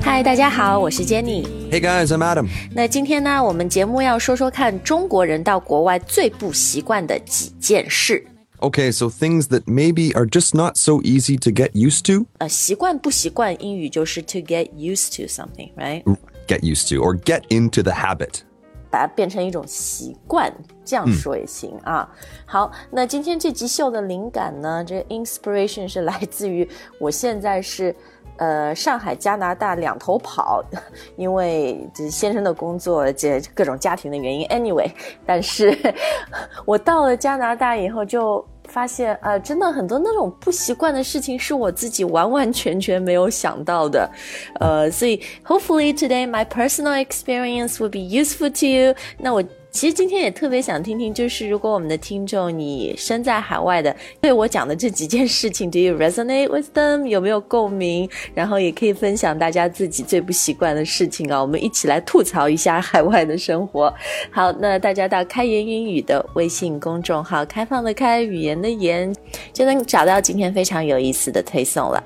[0.00, 1.44] 嗨，大家好，我是 Jenny。
[1.70, 2.46] Hey guys, I'm Adam.
[2.72, 8.24] 那今天呢，我们节目要说说看中国人到国外最不习惯的几件事。
[8.59, 12.27] Okay, so things that maybe are just not so easy to get used to.
[12.37, 16.03] 呃，习惯不习惯，英语就是 to get used to something，right？
[16.47, 18.41] Get used to or get into the habit.
[18.91, 22.07] 把它变成一种习惯，这样说也行、啊。
[22.45, 26.67] 好，那今天这集秀的灵感呢，这个 inspiration 是来自于
[26.99, 27.95] 我现在是
[28.38, 30.62] 呃上海、加拿大两头跑，
[31.16, 34.90] 因为这先生的工作这各种家庭的原因，anyway，
[35.24, 35.76] 但是
[36.64, 38.44] 我到了加拿大以后就。
[38.68, 44.10] 发现呃，真的很多那种不习惯的事情是我自己完完全全没有想到的，
[44.58, 48.92] 呃，所以 hopefully today my personal experience will be useful to you。
[49.18, 49.40] 那我
[49.75, 57.07] 其实今天也特别想听听，就是如果我们的听众你身在海外的，对我讲的这几件事情，do you resonate with them？
[57.07, 58.09] 有没有共鸣？
[58.33, 63.93] 然后也可以分享大家自己最不习惯的事情啊，我们一起来吐槽一下海外的生活。
[64.29, 69.15] 好，那大家到开言英语的微信公众号“开放的开，语言的言”，
[69.53, 72.03] 就能找到今天非常有意思的推送了。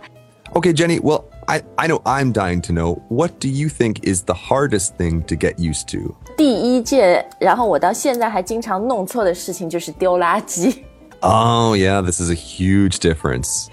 [0.54, 4.24] Okay, Jenny, well, I, I know I'm dying to know what do you think is
[4.24, 6.16] the hardest thing to get used to?
[6.41, 10.75] 第一件，然后我到现在还经常弄错的事情就是丢垃圾。
[11.21, 13.67] Oh, yeah, this is a huge difference.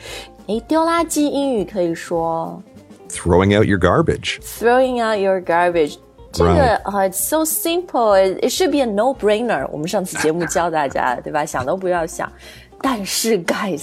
[0.47, 2.61] 诶，丢垃圾英语可以说
[3.09, 4.39] Throwing out your garbage.
[4.41, 5.95] throwing out your garbage。
[6.33, 8.17] 这个.啊、so simple.
[8.21, 9.65] It it should be a no-brainer.
[9.71, 11.45] 我们上次节目教大家，对吧？
[11.45, 12.29] 想都不要想。
[12.81, 13.81] 但是，guys，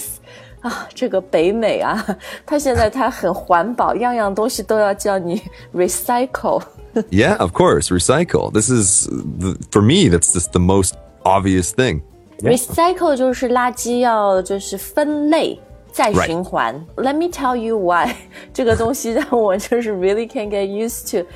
[0.64, 2.04] 啊，这个北美啊，
[2.44, 5.42] 它现在它很环保，样样东西都要叫你
[5.74, 6.62] recycle。
[7.10, 8.50] Yeah, of course, recycle.
[8.50, 12.02] This is, the, for me, that's just the most obvious thing.
[12.42, 15.60] Recycle 就是垃圾要就是分类
[15.92, 16.74] 再循环。
[16.96, 18.14] Let me tell you why
[18.52, 21.26] 这个东西让我就是 really can get used to。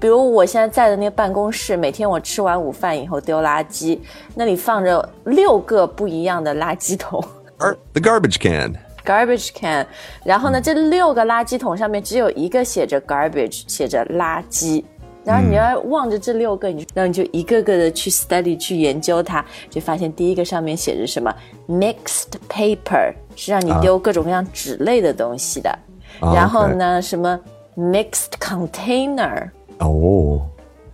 [0.00, 3.98] 比如我现在在的那个办公室，每天我吃完午饭以后丢垃圾，
[4.34, 7.22] 那里放着六个不一样的垃圾桶
[7.58, 8.76] Or the garbage can.
[9.04, 9.86] ，garbage can。
[10.24, 14.82] 然后呢，这六个垃圾桶上面只有一个写着 garbage，写着垃圾。
[15.24, 21.32] 然后你要望着这六个，你然后你就一个个的去 study 去研究它，就发现第一个上面写着什么
[21.68, 25.78] mixed paper，是让你丢各种各样纸类的东西的。
[26.20, 27.38] 然后呢，什么
[27.76, 29.48] mixed container，
[29.78, 30.42] Oh.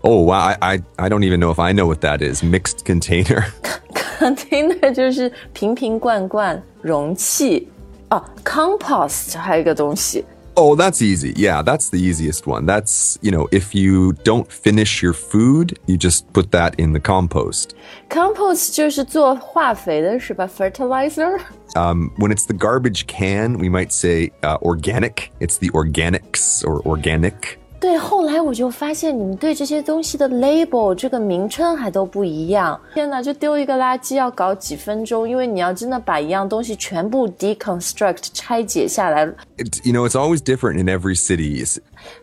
[0.01, 0.39] Oh, wow.
[0.39, 2.43] I, I, I don't even know if I know what that is.
[2.45, 3.47] Mixed container.
[4.13, 7.69] container 就是瓶瓶罐罐容器
[8.11, 10.25] 哦，compost 还有一个东西
[10.61, 11.33] Oh, that's easy.
[11.37, 12.67] Yeah, that's the easiest one.
[12.67, 16.99] That's, you know, if you don't finish your food, you just put that in the
[16.99, 17.77] compost.
[18.11, 20.49] ，compost 就是做化肥的是吧？
[20.49, 21.39] fertilizer。
[21.77, 25.31] Um, when it's the garbage can, we might say uh, organic.
[25.39, 27.61] It's the organics or organic.
[27.84, 32.80] 对，后来我就发现你们对这些东西的 label 这个名称还都不一样。
[32.94, 39.26] 天哪，就丢一个垃圾要搞几分钟，因为你要真的把一样东西全部 deconstruct 拆解下来
[39.58, 41.62] ，It, you know, it's always different in every city.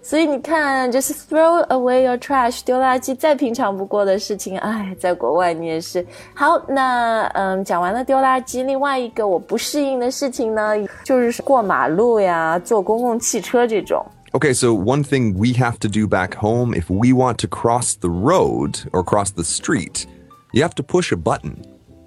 [0.03, 4.59] 所以你看，就是 throw away your trash 丢垃圾再平常不过的事情。
[4.61, 6.07] 哎，在国外你也是。
[6.35, 10.73] 好，那嗯，讲完了丢垃圾，另外一个我不适应的事情呢，
[11.05, 14.03] 就是过马路呀，坐公共汽车这种。
[14.34, 18.10] Okay, so one thing we have to do back home if we want to cross the
[18.10, 20.06] road or cross the street,
[20.52, 21.56] you have to push a button.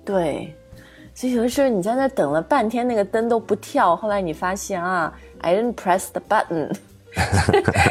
[0.05, 0.55] 对，
[1.15, 6.71] 所以有的时候你在那等了半天，那个灯都不跳，后来你发现啊，I didn't press the button，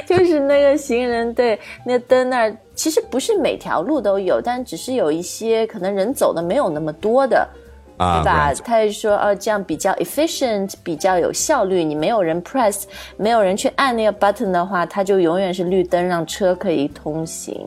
[0.05, 7.49] 就是那个行人对那灯那儿，其实不是每条路都有，但只是有一些可能人走的没有那么多的。
[7.98, 11.84] Ah, 对吧他就说，哦，这样比较 efficient，比较有效率。
[11.84, 12.84] 你没有人 press，
[13.16, 17.66] 没有人去按那个 button 的话，它就永远是绿灯，让车可以通行。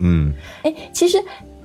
[0.00, 0.32] 嗯，
[0.62, 1.22] 哎，其实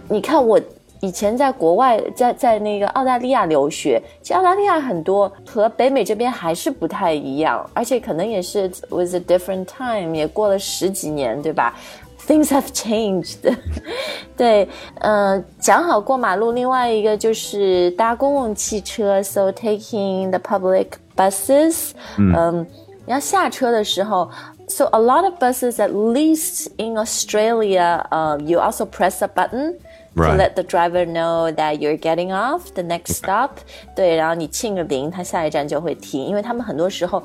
[0.08, 0.60] 你看我。
[1.00, 11.78] 以前在国外，在在那个澳大利亚留学，其实澳大利亚很多和北美这边还是不太一样，而且可能也是 with a different time，也过了十几年，对吧
[12.27, 13.57] ？Things have changed
[14.37, 14.69] 。对，
[15.01, 22.67] 呃，讲好过马路，另外一个就是搭公共汽车，so taking the public buses，嗯，
[23.05, 24.31] 你要下车的时候。
[24.69, 29.75] So a lot of buses, at least in Australia, uh, you also press a button.
[30.15, 30.37] to Right.
[30.37, 33.51] let the driver know that you're getting off the next stop。
[33.97, 37.23] 对，然后你庆个铃，他下一站就会停，因为他们很多时候。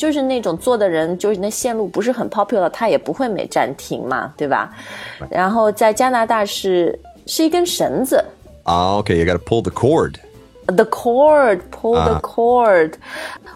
[0.00, 4.72] 就是那种坐的人，就是那线路不是很 popular，他也不会每站停嘛，对吧？
[5.28, 8.24] 然后在加拿大是是一根绳子
[8.64, 12.94] Ah, okay, you gotta pull the cord.，the cord pull the 啊 cord。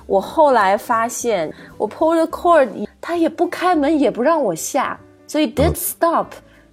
[0.04, 2.68] 我后来发现，我 pull the cord，
[3.00, 6.26] 他也不开门，也不让我下，所以 did stop，、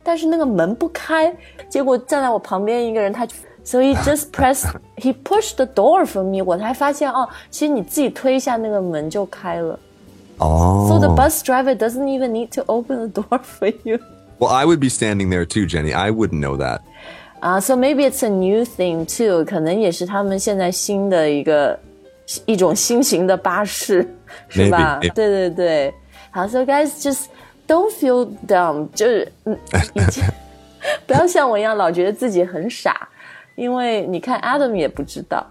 [0.03, 1.33] 但是那个门不开，
[1.69, 3.25] 结果站在我旁边一个人，他
[3.64, 4.64] 所以 just press
[4.96, 9.78] he pushed the door for me，我才发现哦，其实你自己推一下那个门就开了。
[10.38, 10.88] Oh.
[10.88, 13.98] So the bus driver doesn't even need to open the door for you.
[14.38, 15.94] well, I would be standing there too, Jenny.
[15.94, 16.80] I wouldn't know that.
[17.40, 21.78] 啊、s o maybe it's a new thing too，可能也是他们现在新的一个
[22.44, 24.06] 一种新型的巴士，
[24.48, 25.14] 是吧 Maybe, maybe.
[25.14, 25.94] 对对对。
[26.30, 27.26] 好，so guys just
[27.66, 29.56] don't feel dumb，就是嗯，
[29.94, 30.24] 已经
[31.06, 33.08] 不要像我一样老觉得自己很傻，
[33.56, 35.46] 因为你看 Adam 也不知道。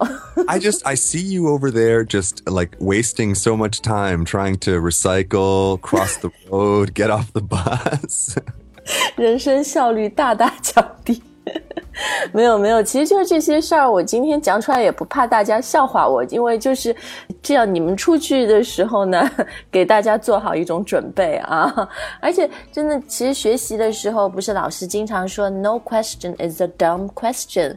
[0.48, 4.80] I just I see you over there just like wasting so much time trying to
[4.80, 8.38] recycle, cross the road, get off the bus.
[9.16, 11.22] 人生效率大大降低。
[12.33, 16.95] 没有没有，其实就是这些事儿，我今天讲出来也不怕大家笑话我，因为就是
[17.43, 19.31] 这样，你们出去的时候呢，
[19.71, 21.89] 给大家做好一种准备啊。
[22.21, 27.77] 而且真的，其实学习的时候，不是老师经常说 “No question is a dumb question”，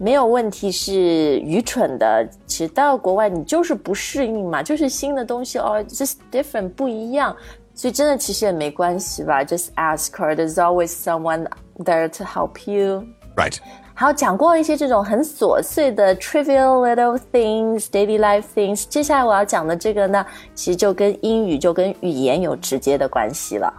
[0.00, 2.28] 没有问题是愚蠢的。
[2.46, 7.36] 其实到国外你就是不适应嘛，就是新的东西哦，just different 不一样，
[7.77, 9.43] 所以真的其实也没关系吧。
[9.43, 10.35] Just ask her.
[10.35, 11.47] There's always someone
[11.79, 13.05] there to help you.
[13.35, 13.57] Right.
[13.95, 18.85] 还有讲过一些这种很琐碎的 trivial little things, daily life things。
[18.89, 20.25] 接下来我要讲的这个呢，
[20.55, 23.71] 其实就跟英语就跟语言有直接的关系了。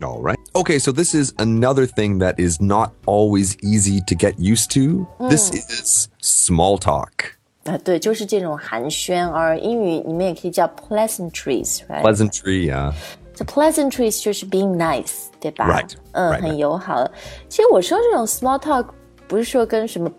[0.00, 0.36] All right.
[0.52, 5.06] Okay, so this is another thing that is not always easy to get used to.
[5.28, 7.32] This is small talk.
[7.64, 12.02] 啊，对，就是这种寒暄，而英语你们也可以叫 pleasantries，right？
[12.02, 12.92] Pleasantry, yeah.
[13.41, 17.11] The pleasantries 就是 being nice，对吧 Right, 嗯 right, 很友好的。
[17.49, 18.85] 其实我说这种 small talk
[19.27, 20.11] 不是说跟什么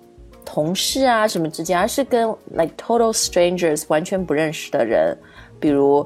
[0.44, 5.16] 同事啊什么之间，而是跟 like total strangers 完全不认识的人，
[5.60, 6.04] 比如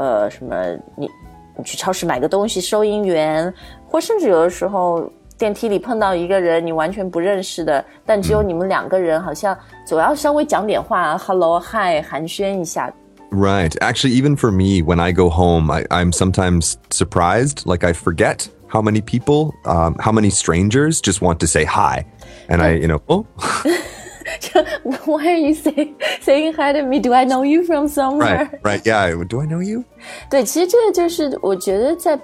[0.00, 0.64] 呃什么
[0.96, 1.08] 你
[1.56, 3.52] 你去超市买个东西，收银员，
[3.88, 5.08] 或甚至有的时候。
[5.38, 12.92] 电梯里碰到一个人你完全不认识的，但只有你们两个人，好像总要稍微讲点话，hello hi 寒暄一下，
[13.31, 13.75] Right.
[13.81, 17.65] Actually, even for me, when I go home, I, I'm sometimes surprised.
[17.65, 22.05] Like I forget how many people, um, how many strangers just want to say hi.
[22.49, 23.25] And I, you know, oh,
[25.05, 26.99] Why are you saying saying hi to me?
[26.99, 28.49] Do I know you from somewhere?
[28.63, 28.85] right, right.
[28.85, 29.23] Yeah.
[29.27, 29.83] Do I know you?
[30.29, 32.19] 对，其实这个就是我觉得在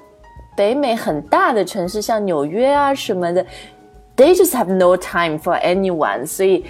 [0.55, 3.45] 北美很大的城市，像纽约啊什么的，
[4.17, 6.65] they just have no time for anyone，所以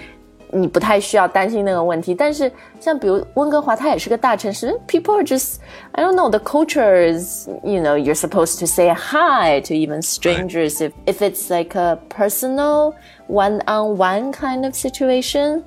[0.50, 2.14] 你不太需要担心那个问题。
[2.14, 5.56] 但是像比如温哥华，它也是个大城市，people are just
[5.92, 10.00] I don't know the culture is you know you're supposed to say hi to even
[10.02, 12.94] strangers if if it's like a personal
[13.28, 15.62] one on one kind of situation。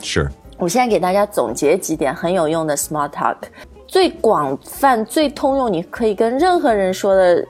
[0.00, 0.28] Sure.
[0.58, 3.36] 我现在给大家总结几点很有用的 small talk，
[3.86, 7.44] 最广泛、最通用，你可以跟任何人说的，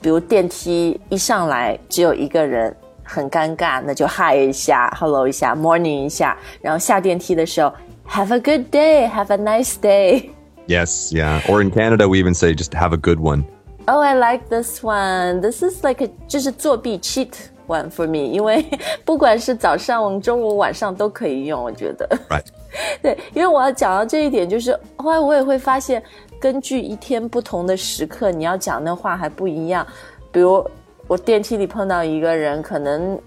[0.00, 2.74] 比如电梯一上来只有一个人，
[3.06, 7.72] 很尴尬，那就 hi 一下，hello 一下，morning 一下，然后下电梯的时候，
[8.08, 10.30] have a good day，have a nice day。
[10.66, 11.12] Yes.
[11.12, 11.40] Yeah.
[11.48, 13.44] Or in Canada, we even say just have a good one.
[13.86, 15.40] Oh, I like this one.
[15.40, 17.32] This is like a 就是作弊 cheat
[17.66, 18.64] one for me，因为
[19.04, 22.08] 不管是早上、中午、晚上都可以用，我觉得。
[22.28, 22.44] Right.
[23.02, 26.00] 对，因为我要讲到这一点，就是后来我也会发现，
[26.40, 29.84] 根据一天不同的时刻，你要讲的话还不一样。
[30.30, 30.64] 比如
[31.06, 33.18] 我电梯里碰到一个人，可能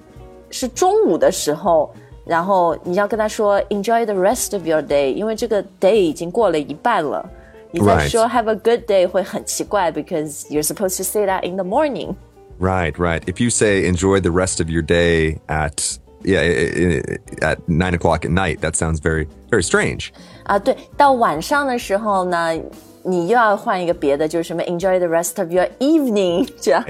[0.49, 1.93] 是中午的时候，
[2.25, 7.27] 然后你要跟他说 “enjoy the rest of your day”，因为这个 day 已经过了一半了。
[7.71, 8.09] 你再 Right.
[8.09, 12.15] 说 “have a good day” 会很奇怪，because you're supposed to say that in the morning。
[12.59, 12.93] Right.
[12.93, 13.21] Right.
[13.25, 17.93] If you say enjoy the rest of your day at yeah i- i- at nine
[17.93, 20.09] o'clock at night, that sounds very very strange.
[20.45, 22.57] 啊，对，到晚上的时候呢，
[23.02, 26.84] 你又要换一个别的，就是什么 enjoy the rest of your evening 这样。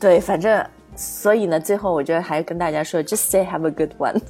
[0.00, 0.64] 对，反正
[0.94, 4.20] 所以呢，最后我觉得还是跟大家说，just say have a good one。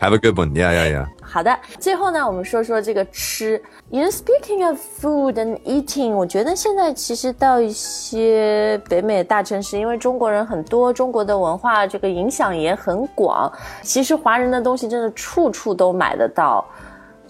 [0.00, 0.52] Have a good one.
[0.54, 0.72] Yeah.
[0.72, 0.92] Yeah.
[0.92, 1.06] Yeah.
[1.20, 3.60] 好的，最后呢，我们说说这个吃。
[3.90, 13.52] You know, speaking of food and eating，我觉得现在其实到一些北美大城市，因为中国人很多，中国的文化这个影响也很广。
[13.82, 16.64] 其实华人的东西真的处处都买得到。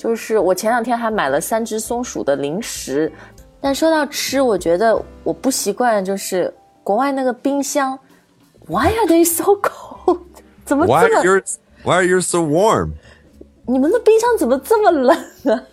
[0.01, 3.11] 就是我前两天还买了三只松鼠的零食。
[3.59, 6.53] 但说到吃，我觉得我不习惯，就是
[6.83, 7.97] 国外那个冰箱，
[8.67, 10.19] Why are they so cold？
[10.63, 11.23] 怎么 Why 这 are 么？
[11.23, 12.91] yours Why are yours so warm?
[13.65, 15.17] 你们的冰箱怎么这么冷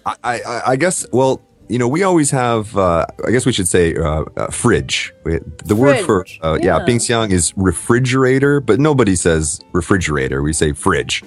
[0.03, 0.17] 啊？
[0.23, 1.07] I, I, I guess.
[1.13, 2.75] Well, you know, we always have.
[2.75, 5.13] Uh, I guess we should say uh, uh, fridge.
[5.25, 6.85] We- The word for Fridge, uh, yeah, yeah.
[6.85, 10.43] 冰箱 is refrigerator, but nobody says refrigerator.
[10.43, 11.23] We say fridge.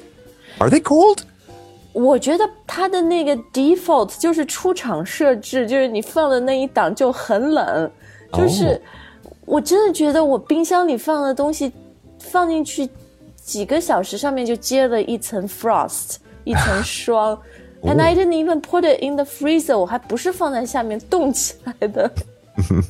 [0.60, 1.24] Are they cold?
[1.92, 7.90] 我觉得它的那个 default 就是出厂设置，就是你放的那一档就很冷，
[8.32, 8.80] 就是、
[9.44, 11.72] 我真的觉得我冰箱里放的东西
[12.18, 12.88] 放进去
[13.37, 17.38] 几个小时，上面就结了一层 frost，一层 霜。
[17.82, 22.08] And I didn't even put it in the freezer，我还不是放在下面冻起来的。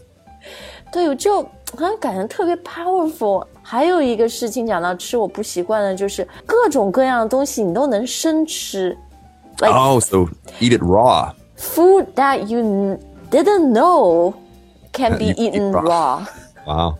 [0.93, 3.47] 对，我就好像感觉特别 powerful。
[3.62, 8.98] 还有一个事情讲到吃，我不习惯的就是各种各样的东西你都能生吃，
[9.60, 10.18] like Oh, so
[10.60, 11.32] eat it raw.
[11.58, 13.00] food that you n-
[13.32, 14.34] didn't know
[14.94, 15.82] can be You can eat eaten raw.
[15.82, 16.26] raw。
[16.66, 16.94] Wow.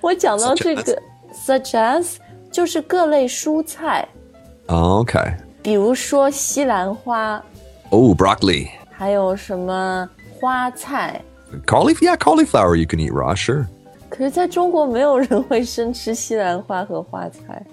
[0.00, 0.84] 我讲到 Such 这 as？
[0.84, 1.02] 个，
[1.34, 2.06] such as
[2.50, 4.06] 就是各类蔬菜，
[4.66, 5.34] Oh, okay.
[5.62, 7.42] 比如说西兰花，
[7.90, 8.68] Oh, broccoli.
[8.90, 10.08] 还有什么
[10.40, 11.20] 花菜。
[11.66, 12.00] Cauliflower.
[12.00, 13.34] Yeah, cauliflower you can eat raw.
[13.34, 13.66] Sure.
[14.16, 17.64] 可是在中国没有人会生吃西兰花和花菜。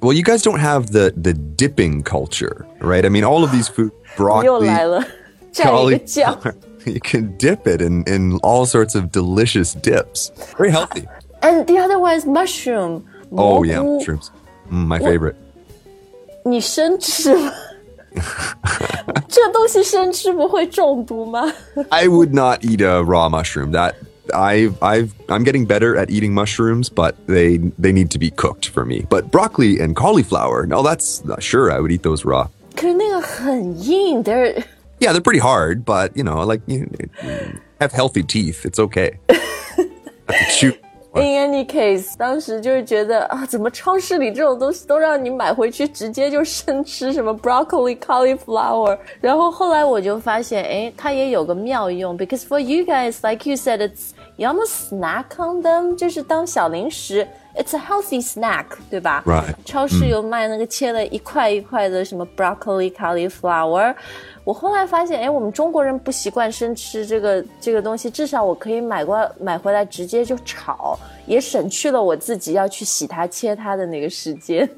[0.00, 3.04] Well, you guys don't have the the dipping culture, right?
[3.04, 5.04] I mean, all of these food 又 broccoli, 来了，
[5.52, 6.34] 蘸一个酱。
[6.34, 6.54] cauliflower.
[6.86, 10.30] You can dip it in, in all sorts of delicious dips.
[10.58, 11.06] Very healthy.
[11.40, 13.04] And the other one is mushroom.
[13.30, 14.30] Oh, 蘑 yeah, 菇 mushrooms.
[14.70, 15.36] Mm, my favorite.
[16.44, 17.52] 你生吃吗？
[19.28, 21.50] 这东西生吃不会中毒吗？
[21.88, 23.72] I would not eat a raw mushroom.
[23.72, 23.94] That
[24.32, 28.68] I've I've I'm getting better at eating mushrooms, but they they need to be cooked
[28.68, 29.04] for me.
[29.08, 32.48] But broccoli and cauliflower, no, that's sure I would eat those raw.
[32.74, 34.64] 可是那个很硬，they're
[35.00, 36.86] Yeah, they're pretty hard, but you know, like you
[37.80, 38.64] have healthy teeth.
[38.64, 39.18] It's okay.
[39.28, 40.72] Have to chew.
[41.20, 48.98] in any case，当时就是觉得啊，怎么超市里这种东西都让你买回去直接就生吃，什么 broccoli、cauliflower。
[49.20, 57.26] 然后后来我就发现，哎，它也有个妙用，because for you guys, like you said, it's you almost snack on them，就是当小零食。
[57.56, 63.94] It's a healthy snack，对吧 Right 超市有卖那个切了一块一块的什么 broccoli、cauliflower。
[64.42, 74.68] 我后来发现，哎，我们中国人不习惯生吃这个这个东西，至少我可以买过买回来直接就炒，也省去了我自己要去洗它、切它的那个时间。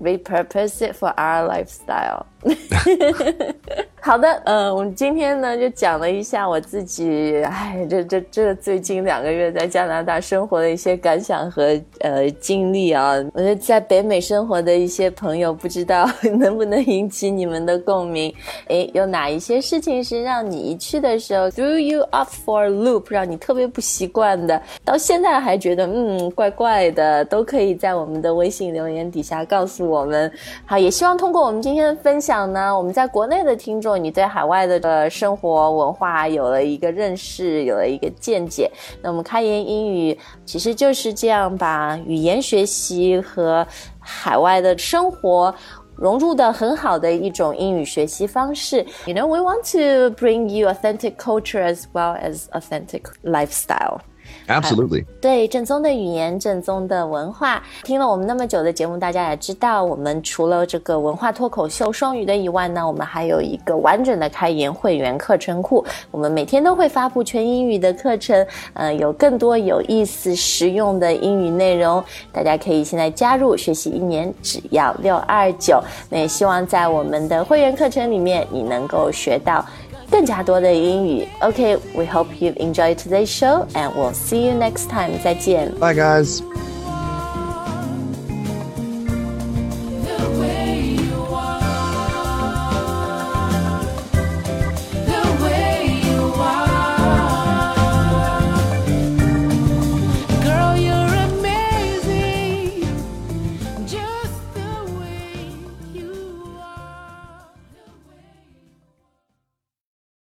[0.00, 2.24] Repurpose it for our lifestyle 。
[4.07, 13.15] 好的，呃，我们今天呢就讲了一下我自己，哎，这这这最近两个月在加拿大生活的一些感想和呃经历啊。
[13.33, 16.09] 我觉得在北美生活的一些朋友，不知道
[16.39, 18.33] 能不能引起你们的共鸣？
[18.69, 30.31] 诶，有哪一些事情是让你一去的时候 threw you off for a loop，让你特别不习惯的，到现在还觉得嗯怪怪的，都可以在我们的微信留言底下告诉我们。
[30.65, 38.71] 好，也希望通过我们今天的分享呢，我们在国内的听众，你对海外的呃生活文化有了一个认识，有了一个见解。
[39.01, 43.65] 那我们开言英语其实就是这样把语言学习和
[43.99, 45.53] 海外的生活。
[45.99, 48.85] 融入的很好的一种英语学习方式。
[49.07, 54.01] You know, we want to bring you authentic culture as well as authentic lifestyle.
[54.47, 55.05] Absolutely.
[55.19, 57.61] 对，正宗的语言，正宗的文化。
[57.83, 65.85] 听了我们那么久的节目，大家也知道，我们除了这个文化脱口秀双语的以外呢，我们还有一个完整的开言会员课程库。
[66.11, 72.01] 我们每天都会发布全英语的课程，呃，有更多有意思、实用的英语内容，
[72.31, 75.83] 大家可以现在加入学习一年，只要六二九。
[76.09, 79.65] 那也希望在我们的会员课程里面，你能够学到。
[80.10, 81.26] 更加多的英语。
[81.40, 85.18] OK，we、hope you've enjoyed today's show and we'll see you next time.
[85.22, 85.72] 再见。
[85.78, 86.42] Bye, guys.